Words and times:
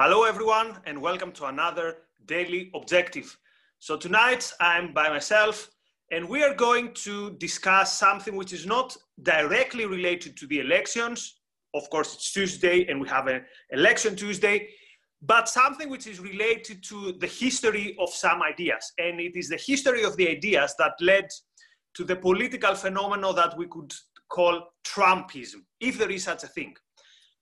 Hello, 0.00 0.22
everyone, 0.22 0.78
and 0.86 1.02
welcome 1.02 1.32
to 1.32 1.46
another 1.46 1.96
Daily 2.26 2.70
Objective. 2.72 3.36
So, 3.80 3.96
tonight 3.96 4.48
I'm 4.60 4.94
by 4.94 5.08
myself, 5.08 5.72
and 6.12 6.28
we 6.28 6.44
are 6.44 6.54
going 6.54 6.94
to 7.02 7.32
discuss 7.38 7.98
something 7.98 8.36
which 8.36 8.52
is 8.52 8.64
not 8.64 8.96
directly 9.24 9.86
related 9.86 10.36
to 10.36 10.46
the 10.46 10.60
elections. 10.60 11.40
Of 11.74 11.90
course, 11.90 12.14
it's 12.14 12.32
Tuesday, 12.32 12.86
and 12.86 13.00
we 13.00 13.08
have 13.08 13.26
an 13.26 13.44
election 13.72 14.14
Tuesday, 14.14 14.68
but 15.20 15.48
something 15.48 15.90
which 15.90 16.06
is 16.06 16.20
related 16.20 16.84
to 16.84 17.14
the 17.18 17.26
history 17.26 17.96
of 17.98 18.10
some 18.10 18.40
ideas. 18.40 18.92
And 18.98 19.18
it 19.18 19.34
is 19.34 19.48
the 19.48 19.56
history 19.56 20.04
of 20.04 20.16
the 20.16 20.28
ideas 20.28 20.76
that 20.78 20.92
led 21.00 21.26
to 21.94 22.04
the 22.04 22.14
political 22.14 22.76
phenomenon 22.76 23.34
that 23.34 23.58
we 23.58 23.66
could 23.66 23.92
call 24.28 24.62
Trumpism, 24.86 25.64
if 25.80 25.98
there 25.98 26.12
is 26.12 26.22
such 26.22 26.44
a 26.44 26.46
thing. 26.46 26.76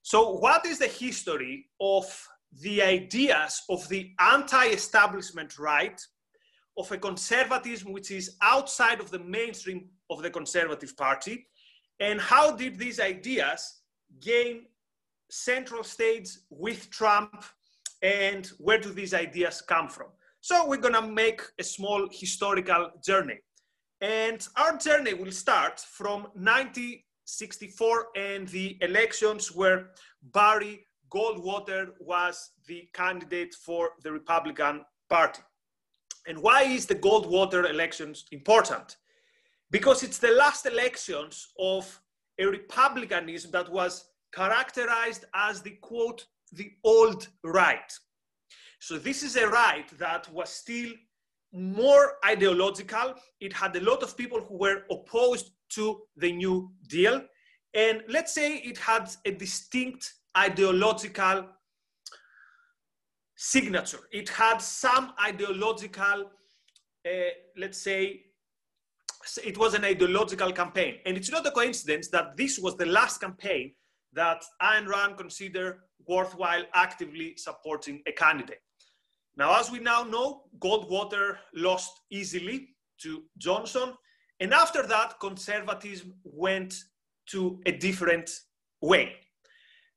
So, 0.00 0.38
what 0.38 0.64
is 0.64 0.78
the 0.78 0.86
history 0.86 1.66
of 1.80 2.06
the 2.52 2.82
ideas 2.82 3.62
of 3.68 3.88
the 3.88 4.12
anti 4.18 4.66
establishment 4.66 5.58
right, 5.58 6.00
of 6.78 6.90
a 6.92 6.98
conservatism 6.98 7.92
which 7.92 8.10
is 8.10 8.36
outside 8.42 9.00
of 9.00 9.10
the 9.10 9.18
mainstream 9.18 9.88
of 10.10 10.22
the 10.22 10.30
Conservative 10.30 10.96
Party, 10.96 11.46
and 12.00 12.20
how 12.20 12.54
did 12.54 12.78
these 12.78 13.00
ideas 13.00 13.80
gain 14.20 14.66
central 15.30 15.82
stage 15.82 16.28
with 16.50 16.90
Trump, 16.90 17.44
and 18.02 18.46
where 18.58 18.78
do 18.78 18.92
these 18.92 19.14
ideas 19.14 19.62
come 19.62 19.88
from? 19.88 20.08
So, 20.40 20.66
we're 20.66 20.76
gonna 20.76 21.02
make 21.02 21.40
a 21.58 21.64
small 21.64 22.08
historical 22.12 22.90
journey. 23.04 23.40
And 24.00 24.46
our 24.56 24.76
journey 24.76 25.14
will 25.14 25.32
start 25.32 25.80
from 25.80 26.22
1964 26.34 28.06
and 28.14 28.46
the 28.48 28.76
elections 28.82 29.52
where 29.52 29.90
Barry 30.22 30.86
Goldwater 31.16 31.92
was 31.98 32.50
the 32.66 32.86
candidate 32.92 33.54
for 33.54 33.92
the 34.02 34.12
Republican 34.12 34.84
Party. 35.08 35.40
And 36.26 36.42
why 36.42 36.64
is 36.64 36.84
the 36.84 36.94
Goldwater 36.94 37.70
elections 37.70 38.26
important? 38.32 38.98
Because 39.70 40.02
it's 40.02 40.18
the 40.18 40.32
last 40.32 40.66
elections 40.66 41.48
of 41.58 41.84
a 42.38 42.44
republicanism 42.44 43.50
that 43.52 43.72
was 43.72 44.10
characterized 44.30 45.24
as 45.34 45.62
the 45.62 45.78
quote, 45.80 46.26
the 46.52 46.72
old 46.84 47.28
right. 47.42 47.90
So 48.78 48.98
this 48.98 49.22
is 49.22 49.36
a 49.36 49.48
right 49.48 49.88
that 49.98 50.30
was 50.30 50.50
still 50.50 50.92
more 51.50 52.16
ideological. 52.26 53.14
It 53.40 53.54
had 53.54 53.74
a 53.74 53.80
lot 53.80 54.02
of 54.02 54.18
people 54.18 54.42
who 54.42 54.58
were 54.58 54.82
opposed 54.90 55.52
to 55.70 56.02
the 56.18 56.32
New 56.32 56.72
Deal. 56.88 57.22
And 57.72 58.02
let's 58.06 58.34
say 58.34 58.56
it 58.56 58.76
had 58.76 59.10
a 59.24 59.30
distinct 59.30 60.12
ideological 60.36 61.46
signature. 63.36 64.00
It 64.12 64.28
had 64.28 64.58
some 64.58 65.12
ideological, 65.22 66.30
uh, 67.06 67.10
let's 67.56 67.82
say, 67.82 68.22
it 69.44 69.58
was 69.58 69.74
an 69.74 69.84
ideological 69.84 70.52
campaign. 70.52 70.96
And 71.04 71.16
it's 71.16 71.30
not 71.30 71.46
a 71.46 71.50
coincidence 71.50 72.08
that 72.08 72.36
this 72.36 72.58
was 72.58 72.76
the 72.76 72.86
last 72.86 73.20
campaign 73.20 73.72
that 74.12 74.42
Ayn 74.62 74.86
Rand 74.86 75.16
considered 75.16 75.80
worthwhile 76.06 76.64
actively 76.74 77.34
supporting 77.36 78.02
a 78.06 78.12
candidate. 78.12 78.60
Now, 79.36 79.58
as 79.58 79.70
we 79.70 79.80
now 79.80 80.02
know, 80.04 80.44
Goldwater 80.58 81.36
lost 81.54 81.90
easily 82.10 82.68
to 83.02 83.24
Johnson. 83.36 83.92
And 84.40 84.54
after 84.54 84.86
that, 84.86 85.20
conservatism 85.20 86.14
went 86.24 86.74
to 87.30 87.60
a 87.66 87.72
different 87.72 88.30
way. 88.80 89.16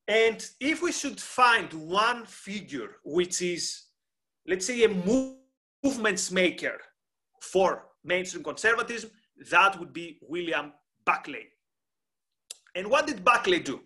And 0.10 0.44
if 0.60 0.82
we 0.82 0.92
should 0.92 1.22
find 1.22 1.72
one 1.72 2.26
figure 2.26 2.96
which 3.04 3.44
is, 3.44 3.84
let's 4.48 4.66
say, 4.66 4.84
a 4.84 4.90
movements 4.90 6.32
maker 6.32 6.80
for 7.42 7.86
mainstream 8.04 8.44
conservatism, 8.44 9.12
that 9.52 9.80
would 9.80 9.94
be 9.94 10.18
William 10.24 10.74
Buckley. 11.06 11.46
And 12.76 12.90
what 12.90 13.06
did 13.06 13.24
Buckley 13.24 13.60
do? 13.60 13.82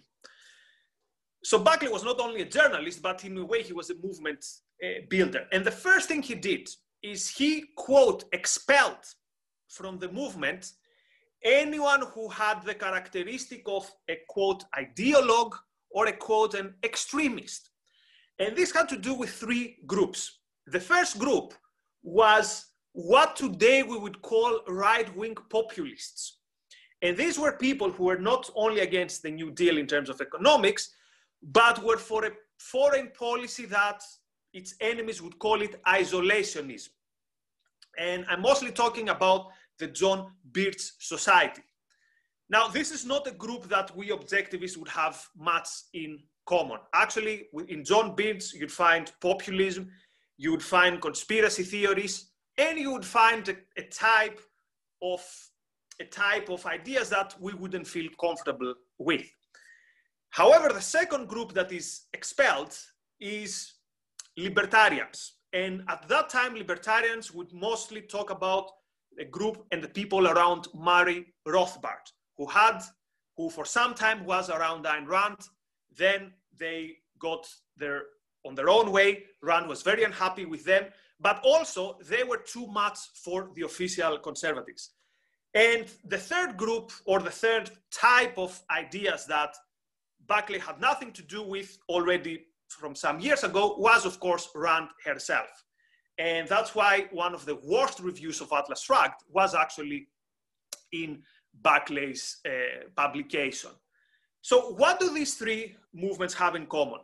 So 1.44 1.59
Buckley 1.59 1.89
was 1.89 2.06
not 2.06 2.22
only 2.22 2.41
a 2.41 2.45
journalist, 2.45 3.01
but 3.01 3.25
in 3.25 3.38
a 3.38 3.45
way 3.45 3.62
he 3.62 3.73
was 3.73 3.89
a 3.89 3.95
movement 3.95 4.45
uh, 4.81 5.01
builder. 5.09 5.45
And 5.51 5.66
the 5.66 5.72
first 5.72 6.07
thing 6.07 6.22
he 6.22 6.35
did 6.35 6.69
is 7.03 7.29
he, 7.29 7.66
quote, 7.75 8.23
expelled 8.31 9.06
from 9.67 10.00
the 10.00 10.09
movement 10.09 10.72
anyone 11.44 12.03
who 12.13 12.29
had 12.29 12.63
the 12.63 12.73
characteristic 12.73 13.63
of 13.67 13.91
a, 14.09 14.19
quote, 14.29 14.63
ideologue 14.73 15.57
or 15.93 16.07
a 16.07 16.11
quote, 16.11 16.55
an 16.55 16.73
extremist. 16.83 17.69
And 18.39 18.55
this 18.55 18.73
had 18.73 18.89
to 18.89 18.97
do 18.97 19.13
with 19.13 19.29
three 19.29 19.77
groups. 19.85 20.39
The 20.67 20.79
first 20.79 21.19
group 21.19 21.53
was 22.01 22.65
what 22.93 23.35
today 23.35 23.83
we 23.83 23.97
would 23.97 24.21
call 24.21 24.61
right 24.67 25.15
wing 25.15 25.35
populists. 25.49 26.39
And 27.01 27.15
these 27.15 27.37
were 27.37 27.53
people 27.53 27.91
who 27.91 28.05
were 28.05 28.17
not 28.17 28.49
only 28.55 28.81
against 28.81 29.23
the 29.23 29.31
New 29.31 29.51
Deal 29.51 29.77
in 29.77 29.87
terms 29.87 30.09
of 30.09 30.19
economics, 30.19 30.89
but 31.41 31.83
were 31.83 31.97
for 31.97 32.25
a 32.25 32.31
foreign 32.57 33.09
policy 33.09 33.65
that 33.65 34.01
its 34.53 34.75
enemies 34.79 35.21
would 35.21 35.37
call 35.39 35.61
it 35.61 35.81
isolationism. 35.83 36.89
And 37.99 38.25
I'm 38.29 38.41
mostly 38.41 38.71
talking 38.71 39.09
about 39.09 39.47
the 39.79 39.87
John 39.87 40.31
Birch 40.45 40.81
Society. 40.99 41.61
Now, 42.53 42.67
this 42.67 42.91
is 42.91 43.03
not 43.03 43.25
a 43.25 43.31
group 43.31 43.67
that 43.69 43.97
we 43.97 44.09
objectivists 44.09 44.77
would 44.77 44.89
have 44.89 45.27
much 45.35 45.69
in 45.95 46.19
common. 46.45 46.77
Actually, 46.93 47.47
in 47.67 47.83
John 47.83 48.13
Birch, 48.15 48.53
you'd 48.53 48.71
find 48.71 49.11
populism, 49.21 49.89
you 50.37 50.51
would 50.51 50.61
find 50.61 51.01
conspiracy 51.01 51.63
theories, 51.63 52.29
and 52.59 52.77
you 52.77 52.91
would 52.91 53.05
find 53.05 53.49
a, 53.49 53.55
a 53.75 53.81
type 53.89 54.39
of 55.01 55.21
a 55.99 56.05
type 56.05 56.49
of 56.49 56.63
ideas 56.67 57.09
that 57.09 57.35
we 57.39 57.55
wouldn't 57.55 57.87
feel 57.87 58.07
comfortable 58.21 58.75
with. 58.99 59.27
However, 60.29 60.69
the 60.69 60.87
second 60.97 61.27
group 61.27 61.53
that 61.53 61.71
is 61.71 62.01
expelled 62.13 62.77
is 63.19 63.73
libertarians. 64.37 65.37
And 65.53 65.81
at 65.87 66.07
that 66.07 66.29
time, 66.29 66.53
libertarians 66.53 67.33
would 67.33 67.51
mostly 67.51 68.01
talk 68.01 68.29
about 68.29 68.69
a 69.19 69.25
group 69.25 69.65
and 69.71 69.83
the 69.83 69.89
people 69.99 70.27
around 70.27 70.67
Murray 70.75 71.33
Rothbard 71.47 72.05
who 72.38 72.47
had, 72.47 72.81
who 73.38 73.49
for 73.49 73.66
some 73.66 73.94
time 73.94 74.25
was 74.25 74.49
around 74.49 74.85
Ayn 74.85 75.07
Rand. 75.07 75.38
Then 75.97 76.33
they 76.57 76.97
got 77.19 77.47
their 77.77 78.03
on 78.45 78.55
their 78.55 78.69
own 78.69 78.91
way. 78.91 79.23
Rand 79.41 79.67
was 79.67 79.83
very 79.83 80.03
unhappy 80.03 80.45
with 80.45 80.66
them, 80.66 80.85
but 81.19 81.39
also 81.44 81.97
they 82.09 82.23
were 82.23 82.38
too 82.38 82.67
much 82.67 82.97
for 83.23 83.49
the 83.55 83.61
official 83.63 84.17
conservatives. 84.19 84.91
And 85.53 85.85
the 86.03 86.17
third 86.17 86.57
group 86.57 86.91
or 87.05 87.19
the 87.19 87.31
third 87.31 87.69
type 87.91 88.38
of 88.38 88.59
ideas 88.71 89.25
that 89.27 89.55
Buckley 90.27 90.59
had 90.59 90.81
nothing 90.81 91.11
to 91.13 91.21
do 91.21 91.44
with 91.44 91.77
already 91.88 92.45
from 92.67 92.95
some 92.95 93.19
years 93.19 93.44
ago 93.44 93.75
was, 93.77 94.05
of 94.05 94.19
course, 94.19 94.50
Rand 94.55 94.89
herself. 95.05 95.63
And 96.17 96.47
that's 96.47 96.75
why 96.75 97.07
one 97.11 97.33
of 97.33 97.45
the 97.45 97.59
worst 97.63 98.00
reviews 98.00 98.41
of 98.41 98.51
Atlas 98.51 98.81
Shrugged 98.81 99.21
was 99.29 99.55
actually 99.55 100.07
in 100.91 101.23
Buckley's 101.61 102.37
uh, 102.45 102.89
publication. 102.95 103.71
So 104.41 104.73
what 104.73 104.99
do 104.99 105.13
these 105.13 105.35
three 105.35 105.75
movements 105.93 106.33
have 106.33 106.55
in 106.55 106.65
common? 106.65 106.99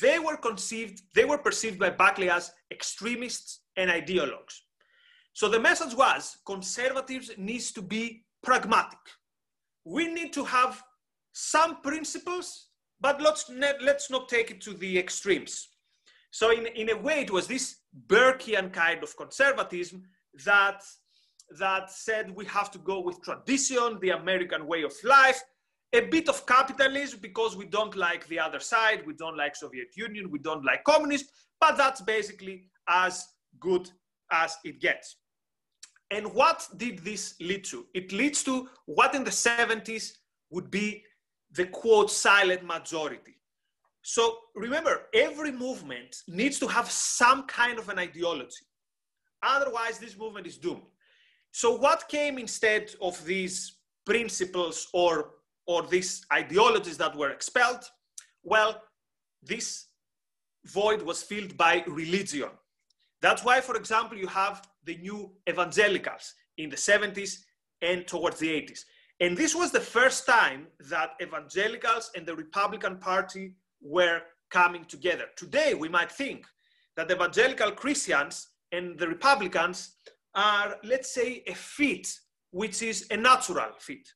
They 0.00 0.18
were 0.18 0.36
conceived, 0.36 1.02
they 1.14 1.24
were 1.24 1.38
perceived 1.38 1.78
by 1.78 1.90
Buckley 1.90 2.30
as 2.30 2.52
extremists 2.70 3.60
and 3.76 3.90
ideologues. 3.90 4.60
So 5.32 5.48
the 5.48 5.60
message 5.60 5.94
was 5.94 6.38
conservatives 6.46 7.30
needs 7.36 7.70
to 7.72 7.82
be 7.82 8.24
pragmatic. 8.42 8.98
We 9.84 10.08
need 10.08 10.32
to 10.32 10.44
have 10.44 10.82
some 11.32 11.82
principles, 11.82 12.68
but 13.00 13.20
let's, 13.20 13.50
not, 13.50 13.82
let's 13.82 14.10
not 14.10 14.28
take 14.28 14.50
it 14.50 14.60
to 14.62 14.72
the 14.72 14.98
extremes. 14.98 15.68
So 16.30 16.50
in, 16.50 16.66
in 16.66 16.90
a 16.90 16.96
way, 16.96 17.20
it 17.20 17.30
was 17.30 17.46
this 17.46 17.76
Burkean 18.06 18.72
kind 18.72 19.02
of 19.02 19.16
conservatism 19.16 20.04
that 20.44 20.82
that 21.58 21.90
said 21.90 22.34
we 22.34 22.44
have 22.46 22.70
to 22.72 22.78
go 22.78 23.00
with 23.00 23.22
tradition, 23.22 23.98
the 24.00 24.10
American 24.10 24.66
way 24.66 24.82
of 24.82 24.92
life, 25.04 25.40
a 25.92 26.00
bit 26.00 26.28
of 26.28 26.46
capitalism 26.46 27.20
because 27.20 27.56
we 27.56 27.64
don't 27.64 27.96
like 27.96 28.26
the 28.28 28.38
other 28.38 28.60
side, 28.60 29.06
we 29.06 29.14
don't 29.14 29.36
like 29.36 29.56
Soviet 29.56 29.88
Union, 29.96 30.30
we 30.30 30.38
don't 30.38 30.64
like 30.64 30.84
communism, 30.84 31.28
but 31.60 31.76
that's 31.76 32.00
basically 32.00 32.68
as 32.88 33.26
good 33.60 33.90
as 34.32 34.56
it 34.64 34.80
gets. 34.80 35.16
And 36.10 36.32
what 36.34 36.66
did 36.76 37.00
this 37.00 37.34
lead 37.40 37.64
to? 37.64 37.86
It 37.94 38.12
leads 38.12 38.42
to 38.44 38.68
what 38.86 39.14
in 39.14 39.24
the 39.24 39.30
70s 39.30 40.12
would 40.50 40.70
be 40.70 41.02
the 41.52 41.66
quote 41.66 42.10
silent 42.10 42.64
majority. 42.64 43.36
So 44.02 44.38
remember, 44.54 45.06
every 45.14 45.50
movement 45.50 46.16
needs 46.28 46.60
to 46.60 46.68
have 46.68 46.88
some 46.90 47.44
kind 47.44 47.78
of 47.78 47.88
an 47.88 47.98
ideology. 47.98 48.66
Otherwise, 49.42 49.98
this 49.98 50.16
movement 50.16 50.46
is 50.46 50.58
doomed. 50.58 50.82
So 51.56 51.74
what 51.74 52.06
came 52.08 52.36
instead 52.36 52.94
of 53.00 53.24
these 53.24 53.78
principles 54.04 54.88
or, 54.92 55.30
or 55.66 55.86
these 55.86 56.26
ideologies 56.30 56.98
that 56.98 57.16
were 57.16 57.30
expelled? 57.30 57.82
Well, 58.42 58.82
this 59.42 59.86
void 60.66 61.00
was 61.00 61.22
filled 61.22 61.56
by 61.56 61.82
religion. 61.86 62.50
That's 63.22 63.42
why, 63.42 63.62
for 63.62 63.74
example, 63.74 64.18
you 64.18 64.26
have 64.26 64.68
the 64.84 64.98
new 64.98 65.32
evangelicals 65.48 66.34
in 66.58 66.68
the 66.68 66.76
70s 66.76 67.38
and 67.80 68.06
towards 68.06 68.38
the 68.38 68.50
80s. 68.50 68.80
And 69.20 69.34
this 69.34 69.54
was 69.54 69.70
the 69.70 69.80
first 69.80 70.26
time 70.26 70.66
that 70.90 71.12
evangelicals 71.22 72.10
and 72.14 72.26
the 72.26 72.36
Republican 72.36 72.98
Party 72.98 73.54
were 73.80 74.20
coming 74.50 74.84
together. 74.84 75.24
Today, 75.36 75.72
we 75.72 75.88
might 75.88 76.12
think 76.12 76.44
that 76.98 77.10
evangelical 77.10 77.70
Christians 77.70 78.46
and 78.72 78.98
the 78.98 79.08
Republicans 79.08 79.92
are, 80.36 80.76
let's 80.84 81.12
say, 81.12 81.42
a 81.46 81.54
fit, 81.54 82.06
which 82.50 82.82
is 82.82 83.06
a 83.10 83.16
natural 83.16 83.72
fit. 83.78 84.06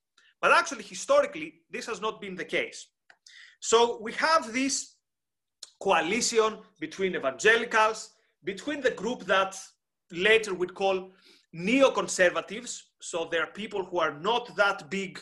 But 0.40 0.52
actually, 0.52 0.84
historically, 0.84 1.54
this 1.70 1.86
has 1.86 2.00
not 2.00 2.20
been 2.20 2.36
the 2.36 2.44
case. 2.44 2.86
So 3.60 3.98
we 4.00 4.12
have 4.12 4.52
this 4.52 4.94
coalition 5.80 6.58
between 6.78 7.16
evangelicals, 7.16 8.10
between 8.44 8.80
the 8.80 8.90
group 8.90 9.24
that 9.24 9.58
later 10.12 10.54
we'd 10.54 10.74
call 10.74 11.10
neoconservatives. 11.54 12.82
So 13.00 13.28
there 13.30 13.42
are 13.42 13.52
people 13.52 13.84
who 13.84 13.98
are 13.98 14.18
not 14.18 14.54
that 14.56 14.90
big 14.90 15.18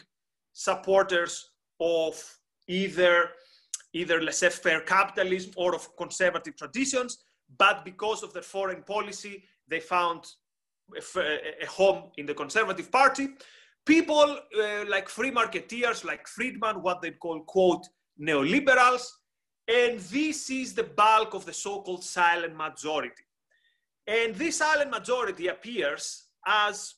supporters 0.52 1.50
of 1.80 2.22
either 2.66 3.30
either 3.94 4.20
laissez-faire 4.20 4.82
capitalism 4.82 5.52
or 5.56 5.74
of 5.74 5.96
conservative 5.96 6.56
traditions, 6.56 7.18
but 7.56 7.84
because 7.84 8.22
of 8.22 8.32
their 8.32 8.42
foreign 8.42 8.82
policy, 8.82 9.44
they 9.66 9.80
found 9.80 10.26
a, 10.96 11.66
home 11.66 12.10
in 12.16 12.26
the 12.26 12.34
Conservative 12.34 12.90
Party. 12.90 13.28
People 13.86 14.38
uh, 14.60 14.84
like 14.88 15.08
free 15.08 15.30
marketeers, 15.30 16.04
like 16.04 16.26
Friedman, 16.28 16.82
what 16.82 17.00
they 17.00 17.12
call, 17.12 17.40
quote, 17.40 17.86
neoliberals, 18.20 19.06
and 19.68 20.00
this 20.00 20.50
is 20.50 20.74
the 20.74 20.84
bulk 20.84 21.34
of 21.34 21.44
the 21.44 21.52
so-called 21.52 22.02
silent 22.02 22.56
majority. 22.56 23.24
And 24.06 24.34
this 24.34 24.56
silent 24.56 24.90
majority 24.90 25.48
appears 25.48 26.24
as 26.46 26.94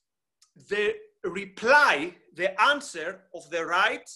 the 0.69 0.95
reply, 1.25 2.15
the 2.35 2.61
answer 2.63 3.23
of 3.35 3.49
the 3.51 3.67
right 3.67 4.09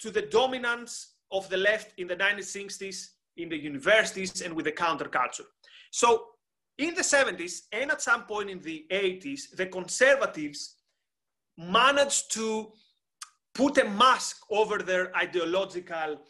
to 0.00 0.10
the 0.10 0.22
dominance 0.22 1.14
of 1.32 1.48
the 1.48 1.56
left 1.56 1.98
in 1.98 2.06
the 2.06 2.16
1960s 2.16 3.06
in 3.36 3.48
the 3.48 3.56
universities 3.56 4.42
and 4.42 4.54
with 4.54 4.66
the 4.66 4.72
counterculture. 4.72 5.46
So 5.90 6.26
in 6.80 6.94
the 6.94 7.02
70s 7.02 7.62
and 7.72 7.90
at 7.90 8.00
some 8.00 8.22
point 8.22 8.48
in 8.48 8.60
the 8.60 8.86
80s, 8.90 9.54
the 9.54 9.66
conservatives 9.66 10.76
managed 11.58 12.32
to 12.32 12.72
put 13.54 13.76
a 13.76 13.84
mask 13.84 14.38
over 14.50 14.78
their 14.78 15.14
ideological, 15.14 16.22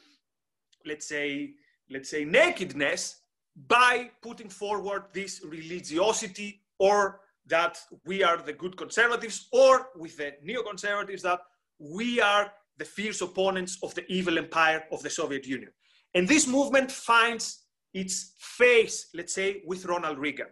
let's 0.85 1.07
say, 1.07 1.55
let's 1.89 2.11
say 2.11 2.25
nakedness 2.25 3.21
by 3.69 4.11
putting 4.23 4.49
forward 4.49 5.05
this 5.13 5.41
religiosity 5.45 6.63
or 6.81 7.21
that 7.47 7.79
we 8.05 8.25
are 8.25 8.39
the 8.39 8.53
good 8.53 8.77
conservatives 8.77 9.47
or 9.53 9.89
with 9.97 10.17
the 10.17 10.35
neoconservatives 10.45 11.23
that 11.23 11.41
we 11.79 12.21
are 12.21 12.53
the 12.77 12.85
fierce 12.85 13.21
opponents 13.21 13.79
of 13.85 13.95
the 13.95 14.05
evil 14.13 14.37
empire 14.37 14.83
of 14.91 15.01
the 15.03 15.11
Soviet 15.11 15.47
Union. 15.47 15.71
And 16.15 16.27
this 16.27 16.49
movement 16.49 16.91
finds 16.91 17.60
its 17.93 18.35
face, 18.39 19.09
let's 19.15 19.35
say, 19.35 19.63
with 19.67 19.85
Ronald 19.85 20.19
Reagan 20.19 20.47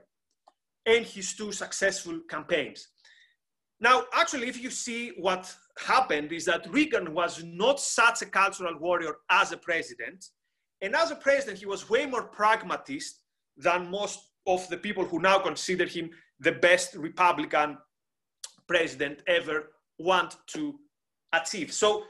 and 0.86 1.04
his 1.04 1.34
two 1.34 1.52
successful 1.52 2.20
campaigns. 2.28 2.88
Now, 3.80 4.04
actually, 4.12 4.48
if 4.48 4.60
you 4.60 4.70
see 4.70 5.12
what 5.18 5.54
happened 5.78 6.32
is 6.32 6.44
that 6.46 6.66
Reagan 6.70 7.14
was 7.14 7.44
not 7.44 7.78
such 7.78 8.22
a 8.22 8.26
cultural 8.26 8.76
warrior 8.78 9.16
as 9.30 9.52
a 9.52 9.56
president. 9.56 10.24
And 10.80 10.96
as 10.96 11.10
a 11.10 11.16
president, 11.16 11.58
he 11.58 11.66
was 11.66 11.88
way 11.88 12.06
more 12.06 12.24
pragmatist 12.24 13.20
than 13.56 13.90
most 13.90 14.20
of 14.46 14.68
the 14.68 14.76
people 14.76 15.04
who 15.04 15.20
now 15.20 15.38
consider 15.38 15.86
him 15.86 16.10
the 16.40 16.52
best 16.52 16.94
Republican 16.94 17.78
president 18.66 19.22
ever 19.26 19.70
want 19.98 20.36
to 20.48 20.78
achieve. 21.32 21.72
So 21.72 22.04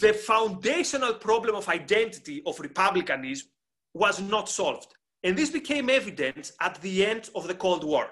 the 0.00 0.12
foundational 0.12 1.14
problem 1.14 1.54
of 1.54 1.68
identity 1.68 2.42
of 2.46 2.58
republicanism 2.58 3.48
was 3.94 4.20
not 4.20 4.48
solved. 4.48 4.94
And 5.22 5.36
this 5.36 5.50
became 5.50 5.88
evident 5.88 6.52
at 6.60 6.80
the 6.82 7.06
end 7.06 7.30
of 7.34 7.48
the 7.48 7.54
Cold 7.54 7.84
War. 7.84 8.10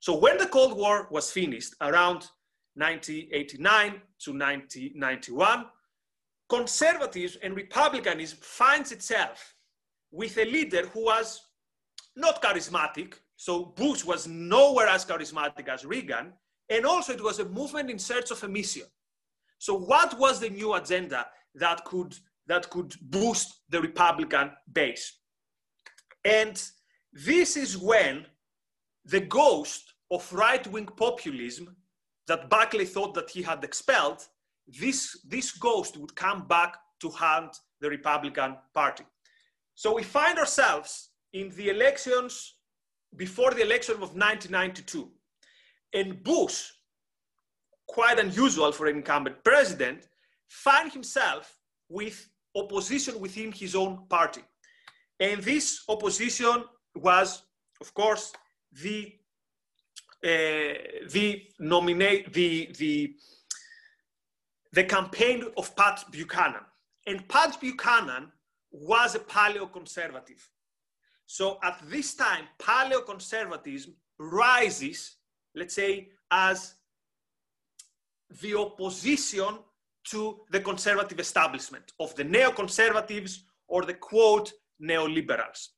So 0.00 0.14
when 0.14 0.36
the 0.36 0.46
Cold 0.46 0.76
War 0.76 1.08
was 1.10 1.30
finished 1.30 1.74
around 1.80 2.26
1989 2.74 3.90
to 4.24 4.30
1991, 4.32 5.66
conservatives 6.48 7.36
and 7.42 7.56
republicanism 7.56 8.38
finds 8.42 8.92
itself 8.92 9.54
with 10.10 10.36
a 10.36 10.44
leader 10.44 10.86
who 10.88 11.04
was 11.04 11.40
not 12.16 12.42
charismatic. 12.42 13.14
So 13.36 13.64
Bush 13.64 14.04
was 14.04 14.26
nowhere 14.26 14.88
as 14.88 15.06
charismatic 15.06 15.68
as 15.68 15.84
Reagan. 15.84 16.32
And 16.68 16.84
also 16.84 17.12
it 17.12 17.22
was 17.22 17.38
a 17.38 17.44
movement 17.46 17.90
in 17.90 17.98
search 17.98 18.30
of 18.30 18.42
a 18.44 18.48
mission. 18.48 18.84
So 19.58 19.74
what 19.74 20.18
was 20.18 20.40
the 20.40 20.50
new 20.50 20.74
agenda 20.74 21.26
that 21.54 21.84
could, 21.84 22.14
that 22.46 22.70
could 22.70 22.94
boost 23.00 23.62
the 23.68 23.80
Republican 23.80 24.50
base? 24.72 25.18
And 26.24 26.62
this 27.12 27.56
is 27.56 27.76
when 27.76 28.26
the 29.04 29.20
ghost 29.20 29.94
of 30.10 30.32
right-wing 30.32 30.86
populism 30.96 31.76
that 32.28 32.48
Buckley 32.48 32.84
thought 32.84 33.14
that 33.14 33.30
he 33.30 33.42
had 33.42 33.64
expelled, 33.64 34.26
this, 34.66 35.20
this 35.28 35.52
ghost 35.52 35.96
would 35.96 36.14
come 36.14 36.46
back 36.46 36.76
to 37.00 37.08
haunt 37.10 37.56
the 37.80 37.90
Republican 37.90 38.56
Party. 38.72 39.04
So 39.74 39.94
we 39.94 40.02
find 40.02 40.38
ourselves 40.38 41.10
in 41.32 41.50
the 41.56 41.70
elections 41.70 42.54
before 43.16 43.50
the 43.52 43.62
election 43.62 43.94
of 43.94 44.14
1992. 44.14 45.10
And 45.94 46.22
Bush 46.22 46.70
quite 47.92 48.18
unusual 48.18 48.72
for 48.72 48.86
an 48.86 48.96
incumbent 48.96 49.44
president, 49.44 50.08
find 50.48 50.90
himself 50.92 51.58
with 51.88 52.28
opposition 52.54 53.18
within 53.20 53.52
his 53.52 53.74
own 53.74 54.06
party. 54.08 54.42
And 55.18 55.42
this 55.42 55.84
opposition 55.88 56.64
was, 56.94 57.42
of 57.80 57.94
course, 57.94 58.32
the 58.82 59.12
uh, 60.24 61.08
the 61.10 61.42
nominate 61.58 62.32
the 62.32 62.70
the 62.78 63.14
the 64.72 64.84
campaign 64.84 65.44
of 65.56 65.74
Pat 65.76 66.04
Buchanan. 66.10 66.64
And 67.06 67.28
Pat 67.28 67.60
Buchanan 67.60 68.32
was 68.70 69.14
a 69.14 69.18
paleoconservative. 69.18 70.40
So 71.26 71.58
at 71.62 71.80
this 71.88 72.14
time, 72.14 72.44
paleoconservatism 72.58 73.92
rises, 74.18 75.16
let's 75.54 75.74
say, 75.74 76.10
as 76.30 76.74
the 78.40 78.54
opposition 78.54 79.58
to 80.10 80.40
the 80.50 80.60
conservative 80.60 81.20
establishment 81.20 81.92
of 82.00 82.14
the 82.16 82.24
neoconservatives 82.24 83.38
or 83.68 83.84
the 83.84 83.94
quote 83.94 84.52
neoliberals. 84.82 85.68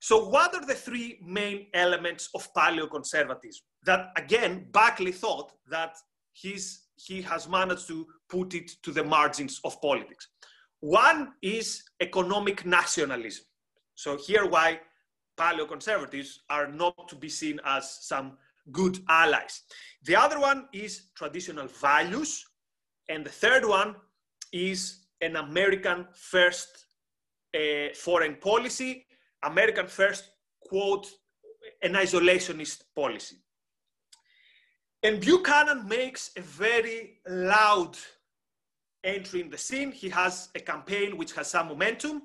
So, 0.00 0.28
what 0.28 0.54
are 0.54 0.66
the 0.66 0.74
three 0.74 1.18
main 1.24 1.66
elements 1.72 2.28
of 2.34 2.52
paleoconservatism 2.52 3.62
that, 3.84 4.10
again, 4.16 4.66
Buckley 4.70 5.12
thought 5.12 5.52
that 5.70 5.96
he's, 6.32 6.82
he 6.96 7.22
has 7.22 7.48
managed 7.48 7.88
to 7.88 8.06
put 8.28 8.54
it 8.54 8.70
to 8.82 8.92
the 8.92 9.04
margins 9.04 9.60
of 9.64 9.80
politics? 9.80 10.28
One 10.80 11.32
is 11.40 11.82
economic 12.00 12.66
nationalism. 12.66 13.44
So, 13.94 14.18
here, 14.18 14.46
why 14.46 14.80
paleoconservatives 15.38 16.38
are 16.50 16.68
not 16.68 17.08
to 17.08 17.16
be 17.16 17.28
seen 17.28 17.60
as 17.64 17.98
some 18.02 18.36
good 18.72 18.98
allies. 19.08 19.62
The 20.04 20.16
other 20.16 20.40
one 20.40 20.68
is 20.72 21.10
traditional 21.14 21.66
values. 21.66 22.44
And 23.08 23.24
the 23.24 23.30
third 23.30 23.64
one 23.64 23.96
is 24.52 25.06
an 25.20 25.36
American 25.36 26.06
first 26.14 26.86
uh, 27.54 27.94
foreign 27.94 28.36
policy, 28.36 29.06
American 29.42 29.86
first, 29.86 30.30
quote, 30.60 31.06
an 31.82 31.94
isolationist 31.94 32.82
policy. 32.94 33.36
And 35.02 35.20
Buchanan 35.20 35.86
makes 35.86 36.30
a 36.36 36.40
very 36.40 37.20
loud 37.28 37.96
entry 39.04 39.42
in 39.42 39.50
the 39.50 39.58
scene. 39.58 39.92
He 39.92 40.08
has 40.08 40.48
a 40.54 40.60
campaign 40.60 41.16
which 41.16 41.32
has 41.34 41.50
some 41.50 41.68
momentum. 41.68 42.22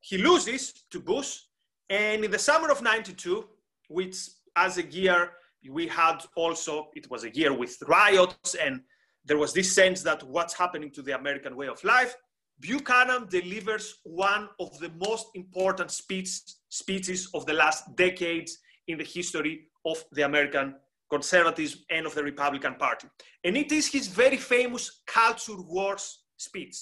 He 0.00 0.18
loses 0.18 0.84
to 0.90 1.00
Bush. 1.00 1.40
And 1.88 2.24
in 2.24 2.30
the 2.30 2.38
summer 2.38 2.70
of 2.70 2.82
92, 2.82 3.46
which 3.88 4.16
as 4.54 4.76
a 4.76 4.84
year 4.84 5.32
we 5.70 5.88
had 5.88 6.18
also, 6.36 6.90
it 6.94 7.10
was 7.10 7.24
a 7.24 7.34
year 7.34 7.52
with 7.52 7.82
riots, 7.88 8.54
and 8.54 8.82
there 9.28 9.38
was 9.38 9.52
this 9.52 9.72
sense 9.72 10.02
that 10.02 10.22
what's 10.24 10.54
happening 10.54 10.90
to 10.90 11.02
the 11.02 11.14
American 11.16 11.54
way 11.54 11.68
of 11.68 11.82
life. 11.84 12.16
Buchanan 12.60 13.28
delivers 13.28 13.98
one 14.02 14.48
of 14.58 14.76
the 14.80 14.90
most 14.98 15.26
important 15.34 15.90
speech, 15.90 16.30
speeches 16.70 17.28
of 17.34 17.46
the 17.46 17.52
last 17.52 17.94
decades 17.94 18.58
in 18.88 18.98
the 18.98 19.04
history 19.04 19.68
of 19.84 20.02
the 20.12 20.22
American 20.22 20.74
conservatism 21.10 21.80
and 21.90 22.06
of 22.06 22.14
the 22.14 22.24
Republican 22.24 22.74
Party. 22.74 23.06
And 23.44 23.56
it 23.56 23.70
is 23.70 23.86
his 23.86 24.08
very 24.08 24.38
famous 24.38 25.02
culture 25.06 25.60
wars 25.60 26.24
speech. 26.38 26.76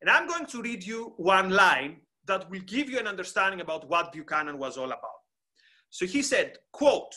And 0.00 0.08
I'm 0.08 0.26
going 0.26 0.46
to 0.46 0.62
read 0.62 0.84
you 0.84 1.12
one 1.16 1.50
line 1.50 1.96
that 2.26 2.48
will 2.50 2.60
give 2.60 2.88
you 2.88 2.98
an 2.98 3.08
understanding 3.08 3.60
about 3.60 3.88
what 3.88 4.12
Buchanan 4.12 4.58
was 4.58 4.78
all 4.78 4.86
about. 4.86 5.20
So 5.90 6.06
he 6.06 6.22
said, 6.22 6.56
quote, 6.72 7.12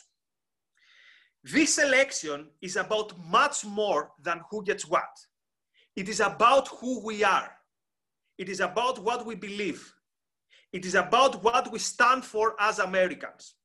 this 1.43 1.77
election 1.77 2.47
is 2.61 2.77
about 2.77 3.13
much 3.29 3.65
more 3.65 4.11
than 4.21 4.41
who 4.49 4.63
gets 4.63 4.87
what. 4.87 5.19
It 5.95 6.07
is 6.07 6.19
about 6.19 6.67
who 6.69 7.03
we 7.03 7.23
are. 7.23 7.51
It 8.37 8.49
is 8.49 8.61
about 8.61 8.99
what 8.99 9.25
we 9.25 9.35
believe. 9.35 9.93
It 10.71 10.85
is 10.85 10.95
about 10.95 11.43
what 11.43 11.71
we 11.71 11.79
stand 11.79 12.23
for 12.23 12.55
as 12.59 12.79
Americans. 12.79 13.55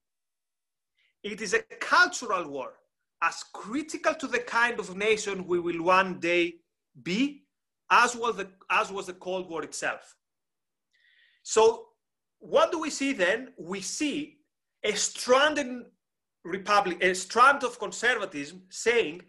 It 1.22 1.40
is 1.40 1.54
a 1.54 1.62
cultural 1.80 2.48
war, 2.48 2.74
as 3.22 3.44
critical 3.52 4.14
to 4.14 4.26
the 4.26 4.40
kind 4.40 4.78
of 4.78 4.96
nation 4.96 5.46
we 5.46 5.58
will 5.58 5.82
one 5.82 6.20
day 6.20 6.56
be, 7.02 7.44
as 7.90 8.14
was 8.14 8.36
the, 8.36 8.48
as 8.70 8.92
was 8.92 9.06
the 9.06 9.14
Cold 9.14 9.48
War 9.48 9.62
itself. 9.62 10.16
So, 11.42 11.86
what 12.40 12.70
do 12.70 12.78
we 12.78 12.90
see 12.90 13.12
then? 13.14 13.52
We 13.58 13.80
see 13.80 14.38
a 14.84 14.92
stranded 14.92 15.86
republic, 16.48 17.02
a 17.02 17.14
strand 17.14 17.64
of 17.64 17.78
conservatism 17.78 18.62
saying 18.70 19.22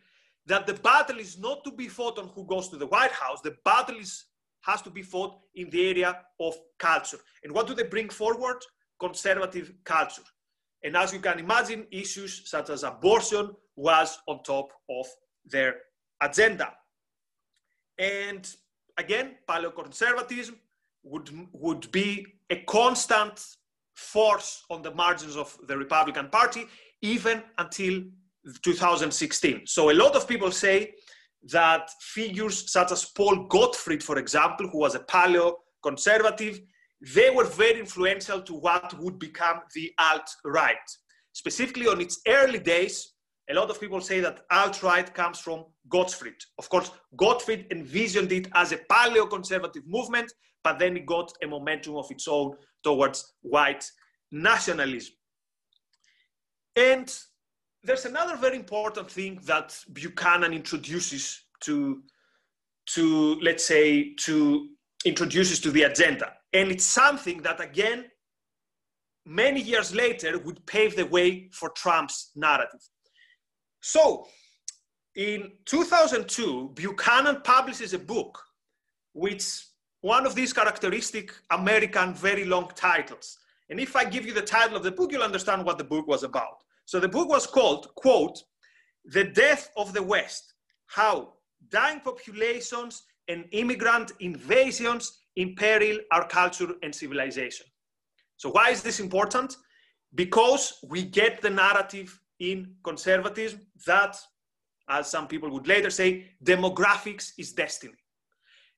that 0.46 0.66
the 0.66 0.74
battle 0.74 1.20
is 1.20 1.38
not 1.38 1.64
to 1.64 1.72
be 1.72 1.88
fought 1.88 2.18
on 2.18 2.30
who 2.30 2.46
goes 2.46 2.70
to 2.70 2.78
the 2.78 2.88
White 2.88 3.12
House. 3.12 3.42
The 3.42 3.56
battle 3.64 3.98
is, 3.98 4.26
has 4.62 4.82
to 4.84 4.90
be 4.90 5.02
fought 5.02 5.38
in 5.56 5.70
the 5.70 5.90
area 5.90 6.20
of 6.40 6.56
culture. 6.78 7.20
And 7.44 7.54
what 7.54 7.68
do 7.68 7.74
they 7.74 7.84
bring 7.84 8.10
forward? 8.10 8.58
Conservative 9.00 9.72
culture. 9.84 10.24
And 10.84 10.96
as 10.96 11.14
you 11.14 11.20
can 11.20 11.40
imagine, 11.40 11.86
issues 11.92 12.50
such 12.50 12.70
as 12.70 12.84
abortion 12.84 13.52
was 13.76 14.20
on 14.28 14.44
top 14.44 14.72
of 14.90 15.06
their 15.46 15.76
agenda. 16.22 16.74
And 17.98 18.50
again, 18.98 19.36
paleoconservatism 19.48 20.56
would, 21.04 21.30
would 21.52 21.92
be 21.92 22.26
a 22.50 22.58
constant 22.64 23.46
force 23.96 24.64
on 24.70 24.82
the 24.82 24.92
margins 24.92 25.36
of 25.36 25.58
the 25.68 25.78
Republican 25.78 26.30
Party, 26.30 26.66
even 27.02 27.44
until 27.58 28.04
2016. 28.64 29.62
So 29.66 29.92
a 29.92 29.94
lot 29.94 30.16
of 30.16 30.28
people 30.28 30.52
say 30.52 30.94
that 31.52 31.90
figures 32.02 32.72
such 32.72 32.92
as 32.92 33.06
Paul 33.06 33.48
Gottfried, 33.48 34.04
for 34.04 34.18
example, 34.18 34.68
who 34.68 34.80
was 34.80 34.96
a 34.96 35.00
paleo 35.00 35.54
conservative, 35.84 36.60
they 37.16 37.30
were 37.30 37.46
very 37.46 37.80
influential 37.80 38.42
to 38.42 38.54
what 38.54 38.94
would 39.00 39.20
become 39.20 39.62
the 39.74 39.92
alt-right. 40.00 40.76
Specifically 41.32 41.88
on 41.88 42.02
its 42.02 42.20
early 42.28 42.60
days, 42.60 43.14
a 43.50 43.54
lot 43.54 43.70
of 43.70 43.80
people 43.80 44.02
say 44.02 44.20
that 44.20 44.42
alt-right 44.52 45.14
comes 45.14 45.40
from 45.40 45.66
Gottfried. 45.88 46.36
Of 46.58 46.70
course, 46.70 46.92
Gottfried 47.16 47.68
envisioned 47.72 48.32
it 48.32 48.48
as 48.54 48.74
a 48.74 48.78
paleo-conservative 48.92 49.84
movement, 49.88 50.32
but 50.64 50.78
then 50.78 50.98
it 50.98 51.06
got 51.06 51.32
a 51.42 51.48
momentum 51.48 51.96
of 51.96 52.12
its 52.12 52.28
own 52.28 52.56
towards 52.84 53.36
white 53.42 53.90
nationalism. 54.32 55.14
And 56.80 57.14
there's 57.84 58.06
another 58.06 58.38
very 58.38 58.56
important 58.56 59.12
thing 59.12 59.42
that 59.44 59.78
Buchanan 59.92 60.54
introduces 60.54 61.42
to, 61.62 62.02
to 62.94 63.36
let's 63.42 63.66
say, 63.66 64.14
to 64.20 64.70
introduces 65.04 65.60
to 65.60 65.72
the 65.72 65.84
agenda. 65.84 66.32
And 66.54 66.72
it's 66.72 66.86
something 66.86 67.42
that, 67.42 67.60
again, 67.60 68.06
many 69.26 69.62
years 69.62 69.94
later 69.94 70.40
would 70.40 70.66
pave 70.66 70.96
the 70.96 71.06
way 71.06 71.50
for 71.52 71.70
Trump's 71.72 72.32
narrative. 72.36 72.82
So, 73.82 74.28
in 75.16 75.52
2002, 75.66 76.72
Buchanan 76.76 77.42
publishes 77.44 77.94
a 77.94 78.00
book, 78.00 78.42
which 79.12 79.66
one 80.00 80.26
of 80.26 80.34
these 80.34 80.54
characteristic 80.54 81.34
American 81.52 82.14
very 82.14 82.46
long 82.46 82.72
titles. 82.74 83.38
And 83.70 83.82
if 83.82 83.98
I 83.98 84.06
give 84.06 84.26
you 84.26 84.34
the 84.34 84.42
title 84.42 84.78
of 84.78 84.84
the 84.84 84.92
book, 84.92 85.12
you'll 85.12 85.24
understand 85.24 85.66
what 85.66 85.78
the 85.78 85.84
book 85.84 86.08
was 86.08 86.24
about. 86.24 86.64
So 86.90 87.00
the 87.00 87.08
book 87.08 87.30
was 87.30 87.46
called, 87.46 87.94
quote, 87.94 88.42
The 89.06 89.24
Death 89.24 89.70
of 89.78 89.94
the 89.94 90.02
West, 90.02 90.56
How 90.88 91.34
Dying 91.70 92.00
Populations 92.00 93.04
and 93.28 93.46
Immigrant 93.52 94.14
Invasions 94.22 95.20
Imperil 95.36 96.00
Our 96.12 96.28
Culture 96.28 96.70
and 96.82 96.96
Civilization. 96.96 97.68
So 98.38 98.50
why 98.50 98.72
is 98.72 98.82
this 98.82 99.00
important? 99.00 99.56
Because 100.16 100.80
we 100.90 101.04
get 101.04 101.44
the 101.44 101.52
narrative 101.52 102.20
in 102.40 102.74
conservatism 102.84 103.68
that, 103.86 104.18
as 104.90 105.12
some 105.12 105.28
people 105.28 105.52
would 105.52 105.68
later 105.68 105.92
say, 105.92 106.32
demographics 106.44 107.34
is 107.38 107.54
destiny. 107.54 108.02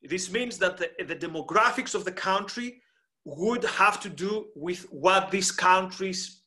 This 0.04 0.30
means 0.30 0.58
that 0.58 0.76
the, 0.76 0.90
the 1.06 1.16
demographics 1.16 1.96
of 1.96 2.04
the 2.04 2.12
country 2.12 2.82
would 3.24 3.64
have 3.64 4.02
to 4.02 4.10
do 4.10 4.48
with 4.54 4.82
what 4.92 5.32
this 5.32 5.50
country's 5.50 6.42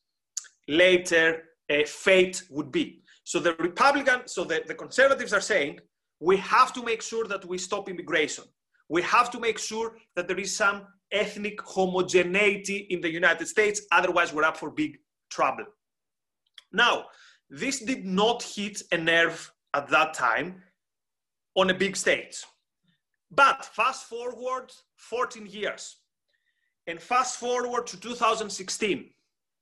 later 0.69 1.43
uh, 1.71 1.85
fate 1.87 2.43
would 2.51 2.71
be. 2.71 3.03
So 3.25 3.39
the 3.39 3.55
Republican, 3.55 4.27
so 4.27 4.45
the, 4.45 4.63
the 4.67 4.75
conservatives 4.75 5.33
are 5.33 5.41
saying 5.41 5.81
we 6.21 6.37
have 6.39 6.73
to 6.75 6.83
make 6.83 7.03
sure 7.03 7.27
that 7.27 7.45
we 7.45 7.59
stop 7.59 7.89
immigration. 7.89 8.45
We 8.89 9.03
have 9.03 9.31
to 9.31 9.41
make 9.41 9.59
sure 9.59 9.97
that 10.15 10.29
there 10.29 10.39
is 10.39 10.55
some 10.55 10.87
ethnic 11.11 11.61
homogeneity 11.63 12.87
in 12.91 13.01
the 13.01 13.11
United 13.11 13.47
States, 13.49 13.83
otherwise, 13.93 14.33
we're 14.33 14.45
up 14.45 14.57
for 14.57 14.71
big 14.71 14.99
trouble. 15.31 15.65
Now, 16.73 17.07
this 17.49 17.81
did 17.81 18.05
not 18.05 18.43
hit 18.43 18.83
a 18.93 18.99
nerve 18.99 19.51
at 19.75 19.89
that 19.89 20.15
time 20.15 20.63
on 21.57 21.71
a 21.71 21.75
big 21.75 21.97
stage. 21.97 22.45
But 23.31 23.65
fast 23.65 24.05
forward 24.09 24.73
14 24.97 25.47
years, 25.47 25.97
and 26.87 27.01
fast 27.01 27.39
forward 27.39 27.87
to 27.89 27.99
2016, 27.99 29.11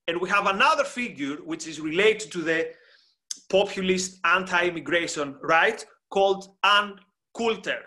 and 0.08 0.20
we 0.20 0.28
have 0.28 0.46
another 0.46 0.84
figure 0.84 1.36
which 1.44 1.66
is 1.66 1.80
related 1.80 2.30
to 2.32 2.42
the 2.42 2.70
populist 3.50 4.18
anti-immigration 4.24 5.36
right 5.42 5.84
called 6.10 6.56
Ann 6.64 6.96
Coulter. 7.36 7.80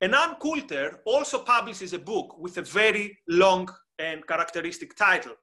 And 0.00 0.14
Ann 0.14 0.36
Coulter 0.40 1.00
also 1.04 1.40
publishes 1.40 1.92
a 1.92 1.98
book 1.98 2.36
with 2.38 2.58
a 2.58 2.62
very 2.62 3.18
long 3.28 3.68
and 3.98 4.26
characteristic 4.26 4.96
title. 4.96 5.34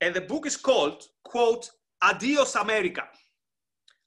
And 0.00 0.14
the 0.14 0.20
book 0.20 0.46
is 0.46 0.56
called, 0.56 1.04
quote, 1.24 1.70
Adios 2.02 2.56
America. 2.56 3.04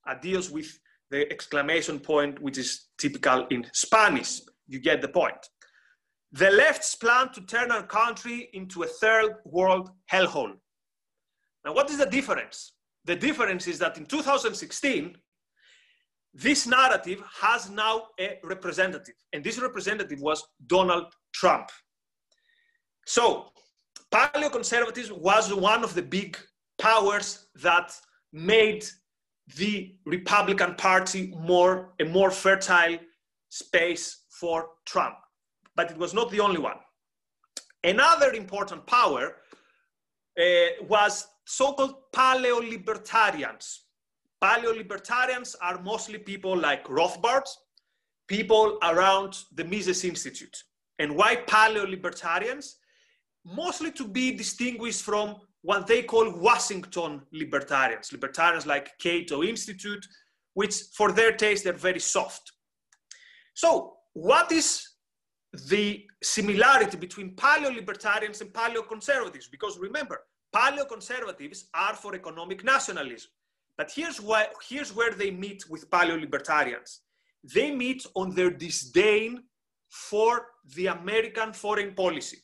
Adios 0.05 0.49
with 0.49 0.77
the 1.09 1.31
exclamation 1.31 1.99
point, 1.99 2.41
which 2.41 2.57
is 2.57 2.87
typical 2.97 3.47
in 3.49 3.65
Spanish. 3.73 4.41
You 4.67 4.79
get 4.79 5.01
the 5.01 5.07
point. 5.07 5.37
The 6.33 6.51
left's 6.51 6.95
plan 6.95 7.31
to 7.33 7.41
turn 7.41 7.71
our 7.71 7.83
country 7.83 8.49
into 8.53 8.83
a 8.83 8.87
third 8.87 9.35
world 9.45 9.89
hellhole. 10.11 10.55
Now, 11.67 11.73
what 11.73 11.89
is 11.89 11.97
the 11.97 12.05
difference? 12.05 12.71
The 13.03 13.17
difference 13.17 13.67
is 13.67 13.77
that 13.79 13.97
in 13.97 14.05
2016, 14.05 15.17
this 16.33 16.65
narrative 16.65 17.21
has 17.41 17.69
now 17.69 18.03
a 18.17 18.39
representative, 18.41 19.15
and 19.33 19.43
this 19.43 19.59
representative 19.59 20.21
was 20.21 20.41
Donald 20.65 21.07
Trump. 21.33 21.69
So, 23.05 23.51
paleoconservatism 24.13 25.19
was 25.19 25.53
one 25.53 25.83
of 25.83 25.93
the 25.93 26.03
big 26.03 26.37
powers 26.79 27.47
that 27.55 27.93
made 28.31 28.85
the 29.57 29.93
Republican 30.05 30.75
Party 30.75 31.33
more 31.37 31.93
a 31.99 32.05
more 32.05 32.31
fertile 32.31 32.97
space 33.49 34.23
for 34.29 34.69
Trump. 34.85 35.17
But 35.75 35.91
it 35.91 35.97
was 35.97 36.13
not 36.13 36.31
the 36.31 36.39
only 36.39 36.59
one. 36.59 36.77
Another 37.83 38.31
important 38.31 38.85
power 38.85 39.35
uh, 40.39 40.85
was 40.87 41.27
so-called 41.47 41.95
paleo-libertarians. 42.13 43.85
Paleo-libertarians 44.43 45.55
are 45.61 45.81
mostly 45.81 46.19
people 46.19 46.55
like 46.55 46.83
Rothbard, 46.85 47.47
people 48.27 48.77
around 48.83 49.37
the 49.55 49.63
Mises 49.63 50.03
Institute. 50.03 50.63
And 50.99 51.15
why 51.15 51.37
paleo-libertarians? 51.37 52.75
Mostly 53.45 53.91
to 53.91 54.05
be 54.05 54.33
distinguished 54.35 55.03
from 55.03 55.37
what 55.61 55.87
they 55.87 56.03
call 56.03 56.37
Washington 56.37 57.21
libertarians, 57.31 58.11
libertarians 58.11 58.65
like 58.65 58.91
Cato 58.99 59.41
Institute, 59.41 60.05
which 60.53 60.75
for 60.95 61.13
their 61.13 61.31
taste, 61.31 61.63
they're 61.63 61.73
very 61.73 61.99
soft. 61.99 62.51
So 63.53 63.93
what 64.13 64.51
is 64.51 64.85
the 65.69 66.05
similarity 66.21 66.97
between 66.97 67.35
paleo-libertarians 67.35 68.41
and 68.41 68.51
paleo-conservatives? 68.51 69.47
Because 69.47 69.79
remember, 69.79 70.19
Paleoconservatives 70.55 71.65
are 71.73 71.95
for 71.95 72.15
economic 72.15 72.63
nationalism. 72.63 73.29
But 73.77 73.91
here's, 73.93 74.19
why, 74.19 74.47
here's 74.67 74.95
where 74.95 75.11
they 75.11 75.31
meet 75.31 75.69
with 75.69 75.89
paleo-libertarians. 75.89 77.01
They 77.43 77.71
meet 77.71 78.05
on 78.15 78.33
their 78.33 78.49
disdain 78.49 79.43
for 79.89 80.47
the 80.75 80.87
American 80.87 81.53
foreign 81.53 81.93
policy. 81.93 82.37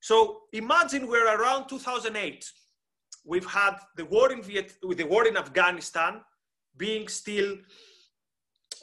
So 0.00 0.40
imagine 0.52 1.06
we're 1.06 1.36
around 1.36 1.68
2008. 1.68 2.44
We've 3.24 3.46
had 3.46 3.76
the 3.96 4.06
war 4.06 4.32
in 4.32 4.42
Viet, 4.42 4.72
the 4.82 5.04
war 5.04 5.26
in 5.26 5.36
Afghanistan 5.36 6.22
being 6.76 7.06
still 7.06 7.56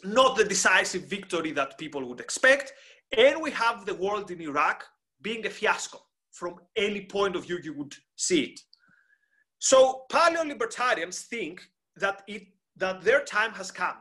not 0.04 0.38
the 0.38 0.44
decisive 0.44 1.04
victory 1.04 1.52
that 1.52 1.78
people 1.78 2.06
would 2.08 2.20
expect, 2.20 2.74
and 3.18 3.42
we 3.42 3.50
have 3.52 3.86
the 3.86 3.96
war 3.96 4.24
in 4.30 4.42
Iraq 4.42 4.86
being 5.22 5.46
a 5.46 5.50
fiasco. 5.50 6.00
from 6.38 6.56
any 6.76 7.02
point 7.02 7.36
of 7.36 7.46
view 7.46 7.60
you 7.64 7.74
would 7.74 7.96
see 8.18 8.42
it. 8.42 8.60
So 9.60 10.04
paleo-libertarians 10.12 11.22
think 11.22 11.62
that, 11.96 12.24
it, 12.28 12.48
that 12.76 13.02
their 13.02 13.24
time 13.24 13.52
has 13.54 13.72
come. 13.72 13.96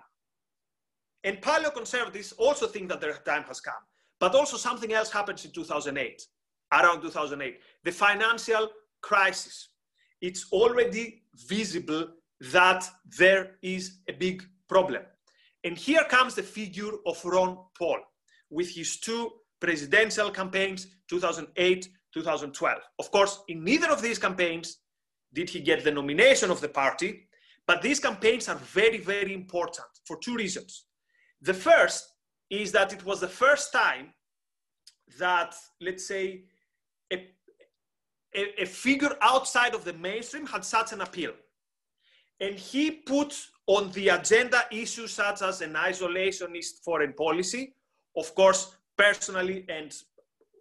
And 1.24 1.40
paleo-conservatives 1.40 2.32
also 2.32 2.66
think 2.66 2.88
that 2.88 3.00
their 3.00 3.14
time 3.14 3.44
has 3.44 3.60
come. 3.60 3.74
But 4.18 4.34
also 4.34 4.56
something 4.56 4.92
else 4.92 5.10
happens 5.10 5.44
in 5.44 5.52
2008, 5.52 6.22
around 6.72 7.02
2008, 7.02 7.60
the 7.84 7.92
financial 7.92 8.68
crisis. 9.02 9.68
It's 10.20 10.46
already 10.52 11.22
visible 11.48 12.08
that 12.52 12.88
there 13.18 13.56
is 13.62 13.98
a 14.08 14.12
big 14.12 14.42
problem. 14.68 15.02
And 15.64 15.76
here 15.76 16.04
comes 16.04 16.34
the 16.34 16.42
figure 16.42 16.92
of 17.06 17.22
Ron 17.24 17.58
Paul 17.78 17.98
with 18.50 18.70
his 18.70 18.98
two 18.98 19.30
presidential 19.60 20.30
campaigns, 20.30 20.86
2008, 21.08 21.88
2012. 22.16 22.78
Of 22.98 23.10
course, 23.10 23.42
in 23.48 23.62
neither 23.62 23.90
of 23.90 24.00
these 24.00 24.18
campaigns 24.18 24.78
did 25.34 25.50
he 25.50 25.60
get 25.60 25.84
the 25.84 25.90
nomination 25.90 26.50
of 26.50 26.62
the 26.62 26.68
party, 26.68 27.28
but 27.66 27.82
these 27.82 28.00
campaigns 28.00 28.48
are 28.48 28.56
very, 28.56 28.98
very 28.98 29.34
important 29.34 29.86
for 30.06 30.16
two 30.18 30.34
reasons. 30.34 30.86
The 31.42 31.52
first 31.52 32.02
is 32.48 32.72
that 32.72 32.94
it 32.94 33.04
was 33.04 33.20
the 33.20 33.28
first 33.28 33.70
time 33.70 34.14
that, 35.18 35.54
let's 35.80 36.06
say, 36.06 36.44
a, 37.12 37.16
a, 38.34 38.62
a 38.62 38.66
figure 38.66 39.14
outside 39.20 39.74
of 39.74 39.84
the 39.84 39.92
mainstream 39.92 40.46
had 40.46 40.64
such 40.64 40.92
an 40.92 41.02
appeal. 41.02 41.32
And 42.40 42.54
he 42.54 42.90
put 42.90 43.34
on 43.66 43.90
the 43.92 44.08
agenda 44.08 44.62
issues 44.70 45.12
such 45.12 45.42
as 45.42 45.60
an 45.60 45.74
isolationist 45.74 46.82
foreign 46.82 47.12
policy. 47.12 47.74
Of 48.16 48.34
course, 48.34 48.74
personally, 48.96 49.66
and 49.68 49.92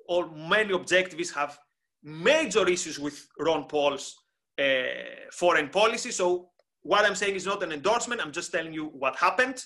all 0.07 0.27
many 0.29 0.73
objectivists 0.73 1.33
have 1.33 1.57
major 2.03 2.67
issues 2.67 2.99
with 2.99 3.27
Ron 3.39 3.65
Paul's 3.65 4.15
uh, 4.59 4.83
foreign 5.31 5.69
policy. 5.69 6.11
So 6.11 6.49
what 6.81 7.05
I'm 7.05 7.15
saying 7.15 7.35
is 7.35 7.45
not 7.45 7.63
an 7.63 7.71
endorsement. 7.71 8.21
I'm 8.21 8.31
just 8.31 8.51
telling 8.51 8.73
you 8.73 8.85
what 8.85 9.15
happened. 9.15 9.63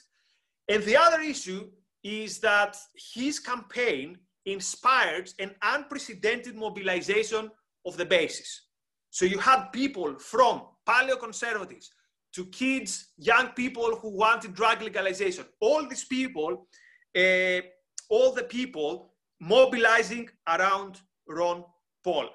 And 0.68 0.84
the 0.84 0.98
other 0.98 1.22
issue 1.22 1.70
is 2.04 2.40
that 2.40 2.78
his 3.14 3.40
campaign 3.40 4.18
inspired 4.46 5.30
an 5.40 5.54
unprecedented 5.62 6.56
mobilization 6.56 7.52
of 7.86 7.98
the 7.98 8.06
bases. 8.06 8.50
So 9.10 9.26
you 9.26 9.40
had 9.40 9.72
people 9.72 10.18
from 10.18 10.62
paleo-conservatives 10.88 11.90
to 12.36 12.46
kids, 12.46 13.14
young 13.18 13.50
people 13.50 13.96
who 13.98 14.10
wanted 14.10 14.54
drug 14.54 14.82
legalization. 14.82 15.46
All 15.60 15.88
these 15.88 16.06
people, 16.06 16.68
uh, 17.18 17.62
all 18.10 18.32
the 18.34 18.48
people 18.48 19.14
mobilizing 19.40 20.30
around 20.48 21.02
Ron 21.28 21.64
Paul. 22.04 22.30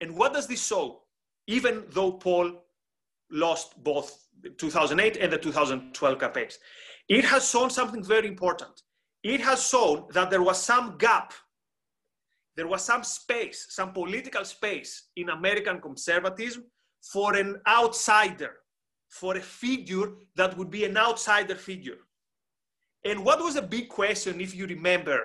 And 0.00 0.16
what 0.16 0.32
does 0.32 0.46
this 0.46 0.66
show? 0.66 1.02
Even 1.46 1.84
though 1.90 2.12
Paul 2.12 2.52
lost 3.30 3.82
both 3.82 4.26
the 4.42 4.50
2008 4.50 5.16
and 5.16 5.32
the 5.32 5.38
2012 5.38 6.18
campaigns, 6.18 6.58
it 7.08 7.24
has 7.24 7.48
shown 7.48 7.70
something 7.70 8.02
very 8.02 8.28
important. 8.28 8.82
It 9.22 9.40
has 9.40 9.66
shown 9.66 10.06
that 10.12 10.30
there 10.30 10.42
was 10.42 10.62
some 10.62 10.96
gap, 10.98 11.32
there 12.56 12.66
was 12.66 12.84
some 12.84 13.02
space, 13.02 13.66
some 13.70 13.92
political 13.92 14.44
space 14.44 15.08
in 15.16 15.30
American 15.30 15.80
conservatism 15.80 16.64
for 17.12 17.34
an 17.36 17.60
outsider 17.68 18.56
for 19.08 19.36
a 19.36 19.40
figure 19.40 20.12
that 20.36 20.56
would 20.56 20.70
be 20.70 20.84
an 20.84 20.96
outsider 20.96 21.54
figure. 21.54 21.98
And 23.04 23.24
what 23.24 23.42
was 23.42 23.56
a 23.56 23.62
big 23.62 23.88
question, 23.88 24.40
if 24.40 24.54
you 24.54 24.66
remember, 24.66 25.20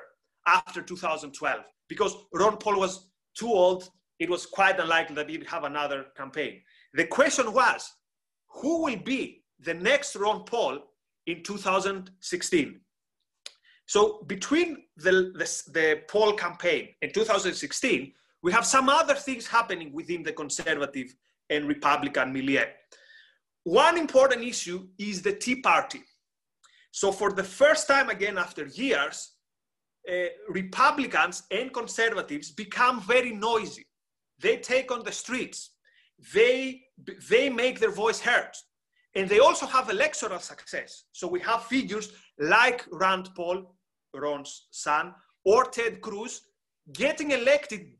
after 0.48 0.82
2012? 0.82 1.62
Because 1.88 2.16
Ron 2.34 2.58
Paul 2.58 2.80
was 2.80 3.10
too 3.38 3.50
old, 3.50 3.90
it 4.20 4.30
was 4.30 4.46
quite 4.46 4.80
unlikely 4.80 5.16
that 5.16 5.30
he'd 5.30 5.48
have 5.48 5.64
another 5.64 6.06
campaign. 6.16 6.62
The 6.94 7.08
question 7.08 7.54
was 7.54 7.92
who 8.48 8.84
will 8.84 8.98
be 8.98 9.44
the 9.60 9.74
next 9.74 10.16
Ron 10.16 10.44
Paul 10.44 10.80
in 11.26 11.44
2016? 11.44 12.82
So 13.86 14.24
between 14.28 14.78
the, 14.98 15.34
the, 15.36 15.72
the 15.74 16.02
Paul 16.08 16.34
campaign 16.34 16.90
in 17.02 17.12
2016, 17.12 18.14
we 18.44 18.52
have 18.52 18.66
some 18.66 18.90
other 18.90 19.16
things 19.16 19.48
happening 19.48 19.92
within 19.94 20.24
the 20.24 20.34
conservative 20.34 21.14
and 21.50 21.68
Republican 21.68 22.34
milieu. 22.34 22.64
One 23.64 23.98
important 23.98 24.44
issue 24.44 24.88
is 24.98 25.22
the 25.22 25.34
Tea 25.34 25.62
Party. 25.62 26.02
So, 26.92 27.12
for 27.12 27.32
the 27.32 27.44
first 27.44 27.88
time 27.88 28.10
again 28.10 28.38
after 28.38 28.66
years, 28.68 29.31
uh, 30.10 30.14
Republicans 30.50 31.44
and 31.52 31.74
conservatives 31.74 32.52
become 32.52 33.02
very 33.02 33.32
noisy. 33.32 33.86
They 34.40 34.58
take 34.58 34.92
on 34.92 35.04
the 35.04 35.12
streets. 35.12 35.72
They, 36.34 36.84
they 37.30 37.50
make 37.50 37.80
their 37.80 37.92
voice 37.92 38.20
heard. 38.20 38.52
And 39.16 39.28
they 39.28 39.40
also 39.40 39.66
have 39.66 39.90
electoral 39.90 40.40
success. 40.40 41.04
So 41.12 41.28
we 41.28 41.40
have 41.42 41.66
figures 41.66 42.14
like 42.40 42.86
Rand 42.92 43.30
Paul, 43.36 43.76
Ron's 44.14 44.68
son, 44.72 45.14
or 45.46 45.66
Ted 45.66 46.02
Cruz 46.02 46.42
getting 46.94 47.32
elected 47.32 47.92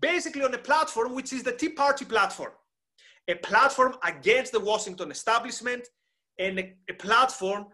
basically 0.00 0.44
on 0.44 0.52
a 0.54 0.58
platform 0.58 1.14
which 1.14 1.32
is 1.32 1.42
the 1.42 1.52
Tea 1.52 1.70
Party 1.70 2.04
platform 2.04 2.52
a 3.28 3.34
platform 3.34 3.96
against 4.04 4.52
the 4.52 4.60
Washington 4.60 5.10
establishment 5.10 5.88
and 6.38 6.58
a, 6.58 6.74
a 6.88 6.94
platform 6.94 7.66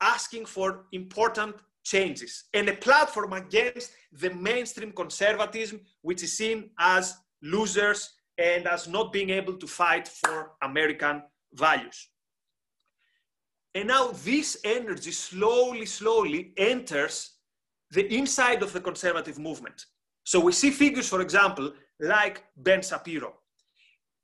asking 0.00 0.46
for 0.46 0.86
important 0.92 1.54
changes 1.92 2.32
and 2.54 2.68
a 2.68 2.76
platform 2.86 3.32
against 3.32 3.90
the 4.22 4.30
mainstream 4.48 4.92
conservatism, 4.92 5.80
which 6.02 6.22
is 6.22 6.36
seen 6.36 6.70
as 6.78 7.04
losers 7.42 8.00
and 8.38 8.66
as 8.66 8.88
not 8.88 9.12
being 9.12 9.30
able 9.30 9.56
to 9.62 9.66
fight 9.66 10.06
for 10.08 10.52
American 10.62 11.22
values. 11.52 11.98
And 13.74 13.88
now 13.88 14.04
this 14.24 14.58
energy 14.64 15.12
slowly, 15.12 15.86
slowly 15.86 16.52
enters 16.56 17.16
the 17.90 18.04
inside 18.18 18.62
of 18.62 18.72
the 18.72 18.80
conservative 18.80 19.38
movement. 19.38 19.78
So 20.24 20.40
we 20.40 20.52
see 20.52 20.70
figures, 20.70 21.08
for 21.08 21.20
example, 21.20 21.72
like 22.00 22.44
Ben 22.56 22.82
Shapiro, 22.82 23.34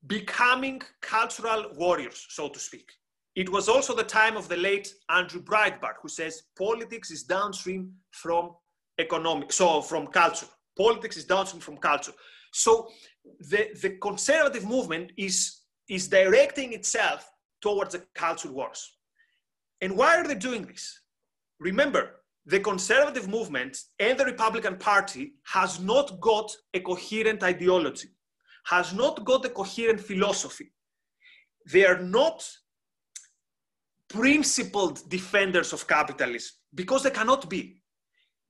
becoming 0.07 0.83
cultural 1.01 1.63
warriors, 1.75 2.27
so 2.29 2.49
to 2.49 2.59
speak. 2.59 2.89
It 3.37 3.49
was 3.51 3.69
also 3.69 3.95
the 3.95 4.03
time 4.03 4.37
of 4.37 4.49
the 4.49 4.57
late 4.57 4.93
Andrew 5.09 5.43
Breitbart, 5.43 5.97
who 6.03 6.09
says 6.09 6.43
politics 6.59 7.11
is 7.11 7.23
downstream 7.23 7.93
from 8.11 8.53
economic, 8.99 9.53
so 9.53 9.83
from 9.83 10.09
culture. 10.09 10.47
Politics 10.77 11.17
is 11.17 11.25
downstream 11.25 11.61
from 11.61 11.77
culture. 11.77 12.13
So 12.53 12.89
the, 13.39 13.69
the 13.83 13.91
conservative 14.01 14.67
movement 14.67 15.13
is, 15.17 15.61
is 15.89 16.09
directing 16.09 16.73
itself 16.73 17.31
towards 17.61 17.93
the 17.93 18.03
culture 18.15 18.51
wars. 18.51 18.97
And 19.81 19.97
why 19.97 20.17
are 20.17 20.27
they 20.27 20.35
doing 20.35 20.63
this? 20.63 21.01
Remember, 21.61 22.23
the 22.47 22.61
conservative 22.61 23.29
movement 23.29 23.77
and 23.99 24.19
the 24.19 24.25
Republican 24.25 24.77
Party 24.77 25.35
has 25.45 25.79
not 25.81 26.21
got 26.21 26.51
a 26.73 26.81
coherent 26.81 27.43
ideology 27.43 28.09
has 28.67 28.93
not 28.93 29.25
got 29.25 29.45
a 29.45 29.49
coherent 29.49 30.01
philosophy. 30.01 30.73
They 31.73 31.87
are 31.87 32.01
not 32.01 32.49
principled 34.09 35.09
defenders 35.09 35.73
of 35.73 35.87
capitalism 35.87 36.53
because 36.75 37.03
they 37.03 37.11
cannot 37.11 37.49
be. 37.49 37.83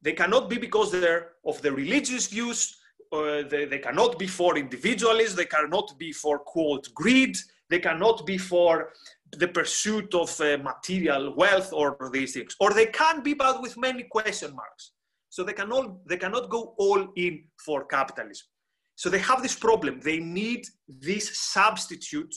They 0.02 0.12
cannot 0.12 0.50
be 0.50 0.58
because 0.58 0.92
they're 0.92 1.32
of 1.44 1.60
the 1.62 1.72
religious 1.72 2.26
views, 2.26 2.76
uh, 3.12 3.42
they, 3.48 3.64
they 3.64 3.78
cannot 3.78 4.18
be 4.18 4.26
for 4.26 4.56
individualism, 4.56 5.36
they 5.36 5.46
cannot 5.46 5.98
be 5.98 6.12
for, 6.12 6.38
quote, 6.38 6.92
greed, 6.94 7.36
they 7.70 7.78
cannot 7.78 8.26
be 8.26 8.38
for 8.38 8.92
the 9.32 9.48
pursuit 9.48 10.14
of 10.14 10.40
uh, 10.40 10.58
material 10.58 11.34
wealth 11.36 11.72
or 11.72 11.96
these 12.12 12.34
things. 12.34 12.54
Or 12.60 12.72
they 12.72 12.86
can 12.86 13.22
be, 13.22 13.34
but 13.34 13.62
with 13.62 13.76
many 13.76 14.04
question 14.04 14.54
marks. 14.54 14.92
So 15.30 15.42
they 15.42 15.52
cannot, 15.52 16.06
they 16.08 16.16
cannot 16.16 16.48
go 16.48 16.74
all 16.78 17.08
in 17.16 17.44
for 17.64 17.84
capitalism. 17.84 18.46
So 18.94 19.10
they 19.10 19.18
have 19.18 19.42
this 19.42 19.54
problem. 19.54 20.00
They 20.00 20.18
need 20.18 20.66
this 20.88 21.38
substitute 21.38 22.34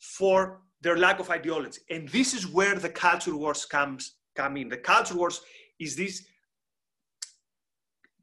for 0.00 0.60
their 0.84 0.98
lack 0.98 1.18
of 1.18 1.30
ideology. 1.30 1.80
And 1.90 2.08
this 2.10 2.34
is 2.34 2.46
where 2.46 2.76
the 2.76 2.90
culture 2.90 3.34
wars 3.34 3.64
comes 3.64 4.16
come 4.36 4.58
in. 4.58 4.68
The 4.68 4.76
culture 4.76 5.16
wars 5.16 5.40
is 5.80 5.96
this 5.96 6.26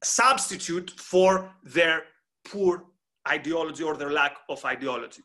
substitute 0.04 0.92
for 0.92 1.52
their 1.64 2.04
poor 2.46 2.86
ideology 3.28 3.84
or 3.84 3.98
their 3.98 4.12
lack 4.12 4.38
of 4.48 4.64
ideology. 4.64 5.24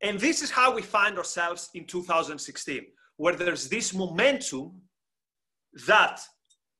And 0.00 0.18
this 0.18 0.42
is 0.42 0.50
how 0.50 0.74
we 0.74 0.82
find 0.82 1.18
ourselves 1.18 1.70
in 1.74 1.86
2016, 1.86 2.86
where 3.16 3.34
there's 3.34 3.68
this 3.68 3.92
momentum 3.92 4.80
that 5.88 6.20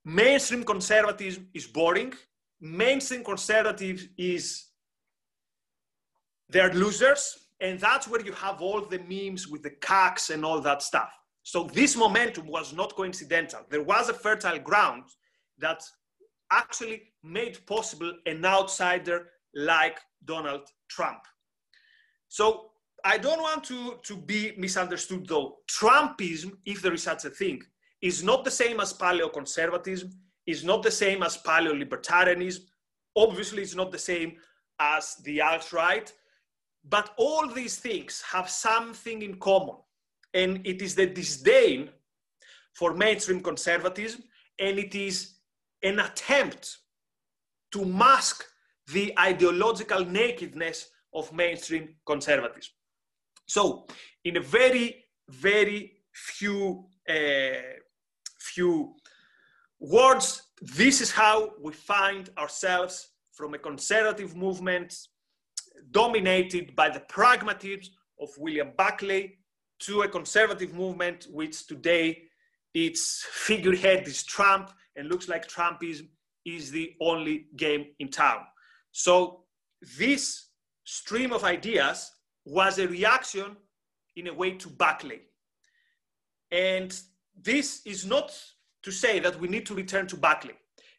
mainstream 0.05 0.63
conservatism 0.63 1.47
is 1.53 1.67
boring, 1.67 2.13
mainstream 2.61 3.23
conservative 3.23 4.07
is 4.17 4.67
they're 6.49 6.73
losers, 6.73 7.42
and 7.63 7.79
that's 7.79 8.09
where 8.09 8.21
you 8.21 8.33
have 8.33 8.61
all 8.61 8.81
the 8.81 8.99
memes 8.99 9.47
with 9.47 9.63
the 9.63 9.69
cacks 9.69 10.29
and 10.29 10.43
all 10.43 10.59
that 10.59 10.83
stuff. 10.83 11.11
So 11.43 11.63
this 11.73 11.95
momentum 11.95 12.45
was 12.45 12.73
not 12.73 12.93
coincidental. 12.93 13.61
There 13.69 13.81
was 13.81 14.09
a 14.09 14.13
fertile 14.13 14.59
ground 14.59 15.03
that 15.59 15.81
actually 16.51 17.03
made 17.23 17.65
possible 17.65 18.11
an 18.25 18.43
outsider 18.43 19.29
like 19.55 19.97
Donald 20.25 20.67
Trump. 20.89 21.21
So 22.27 22.71
I 23.05 23.17
don't 23.17 23.41
want 23.41 23.63
to, 23.65 23.97
to 24.03 24.17
be 24.17 24.53
misunderstood 24.57 25.25
though. 25.25 25.59
Trumpism, 25.71 26.51
if 26.65 26.81
there 26.81 26.93
is 26.93 27.03
such 27.03 27.23
a 27.23 27.29
thing, 27.29 27.61
is 28.01 28.23
not 28.23 28.43
the 28.43 28.51
same 28.51 28.81
as 28.81 28.93
paleoconservatism, 28.93 30.11
is 30.45 30.65
not 30.65 30.83
the 30.83 30.91
same 30.91 31.23
as 31.23 31.37
paleolibertarianism. 31.37 32.59
Obviously, 33.15 33.61
it's 33.61 33.75
not 33.75 33.91
the 33.91 33.99
same 33.99 34.33
as 34.79 35.15
the 35.23 35.39
alt-right, 35.41 36.11
but 36.83 37.13
all 37.17 37.47
these 37.47 37.77
things 37.77 38.21
have 38.31 38.49
something 38.49 39.21
in 39.21 39.35
common. 39.39 39.75
And 40.33 40.65
it 40.65 40.81
is 40.81 40.95
the 40.95 41.05
disdain 41.05 41.89
for 42.73 42.93
mainstream 42.93 43.41
conservatism, 43.41 44.23
and 44.59 44.79
it 44.79 44.95
is 44.95 45.35
an 45.83 45.99
attempt 45.99 46.77
to 47.71 47.85
mask 47.85 48.45
the 48.91 49.13
ideological 49.17 50.03
nakedness 50.05 50.89
of 51.13 51.31
mainstream 51.31 51.95
conservatism. 52.05 52.73
So, 53.45 53.87
in 54.25 54.37
a 54.37 54.41
very, 54.41 55.05
very 55.29 55.93
few, 56.11 56.85
uh, 57.07 57.77
few 58.39 58.95
words, 59.79 60.43
this 60.61 61.01
is 61.01 61.11
how 61.11 61.51
we 61.61 61.73
find 61.73 62.29
ourselves 62.37 63.09
from 63.31 63.53
a 63.53 63.59
conservative 63.59 64.35
movement 64.35 64.95
dominated 65.91 66.75
by 66.75 66.89
the 66.89 67.01
pragmatism 67.01 67.93
of 68.19 68.29
William 68.37 68.71
Buckley 68.77 69.37
to 69.79 70.03
a 70.03 70.07
conservative 70.07 70.73
movement 70.73 71.27
which 71.29 71.67
today 71.67 72.23
its 72.73 73.25
figurehead 73.31 74.07
is 74.07 74.23
Trump 74.23 74.71
and 74.95 75.09
looks 75.09 75.27
like 75.27 75.47
Trumpism 75.47 76.07
is 76.45 76.71
the 76.71 76.93
only 77.01 77.47
game 77.55 77.87
in 77.99 78.09
town. 78.09 78.39
So 78.91 79.43
this 79.97 80.49
stream 80.83 81.31
of 81.33 81.43
ideas 81.43 82.11
was 82.45 82.79
a 82.79 82.87
reaction 82.87 83.55
in 84.15 84.27
a 84.27 84.33
way 84.33 84.51
to 84.51 84.69
Buckley. 84.69 85.21
And 86.51 86.95
this 87.41 87.81
is 87.85 88.05
not 88.05 88.37
to 88.83 88.91
say 88.91 89.19
that 89.19 89.39
we 89.39 89.47
need 89.47 89.65
to 89.65 89.73
return 89.73 90.07
to 90.07 90.17
Buckley, 90.17 90.53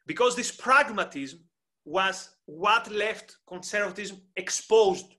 because 0.06 0.34
this 0.34 0.50
pragmatism 0.50 1.40
was 1.84 2.30
what 2.46 2.90
left 2.90 3.36
conservatism 3.46 4.20
exposed 4.36 5.14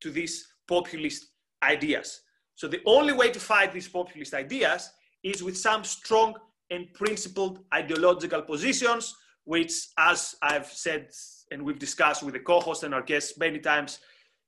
to 0.00 0.10
these 0.10 0.46
populist 0.66 1.28
ideas. 1.62 2.22
So 2.54 2.68
the 2.68 2.80
only 2.86 3.12
way 3.12 3.30
to 3.30 3.40
fight 3.40 3.72
these 3.72 3.88
populist 3.88 4.34
ideas 4.34 4.90
is 5.22 5.42
with 5.42 5.56
some 5.56 5.84
strong 5.84 6.34
and 6.70 6.92
principled 6.94 7.60
ideological 7.72 8.42
positions, 8.42 9.14
which, 9.44 9.72
as 9.98 10.36
I've 10.42 10.66
said 10.66 11.10
and 11.50 11.62
we've 11.62 11.78
discussed 11.78 12.22
with 12.22 12.34
the 12.34 12.40
co-host 12.40 12.82
and 12.82 12.92
our 12.92 13.02
guests 13.02 13.38
many 13.38 13.58
times 13.58 14.00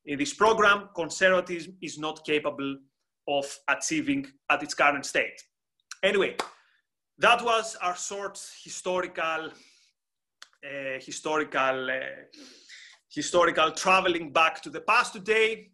in 0.04 0.18
this 0.18 0.34
program, 0.34 0.88
conservatism 0.94 1.76
is 1.80 1.98
not 1.98 2.24
capable 2.24 2.76
of 3.28 3.58
achieving 3.68 4.26
at 4.50 4.62
its 4.62 4.74
current 4.74 5.06
state. 5.06 5.42
Anyway, 6.02 6.36
that 7.18 7.42
was 7.44 7.76
our 7.76 7.96
short 7.96 8.40
historical, 8.64 9.50
historical, 11.00 11.88
historical 13.10 13.70
traveling 13.72 14.32
back 14.32 14.62
to 14.62 14.70
the 14.70 14.80
past 14.82 15.12
today. 15.12 15.70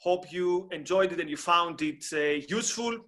Hope 0.00 0.32
you 0.32 0.68
enjoyed 0.72 1.12
it 1.12 1.20
and 1.20 1.28
you 1.28 1.36
found 1.36 1.82
it 1.82 2.04
uh, 2.12 2.44
useful. 2.48 2.98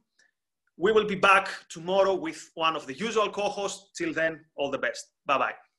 We 0.76 0.92
will 0.92 1.06
be 1.06 1.14
back 1.14 1.48
tomorrow 1.68 2.14
with 2.14 2.50
one 2.54 2.74
of 2.74 2.86
the 2.86 2.94
usual 2.94 3.30
co-hosts. 3.30 3.90
Till 3.96 4.12
then, 4.12 4.40
all 4.56 4.70
the 4.70 4.78
best. 4.78 5.12
Bye-bye. 5.26 5.69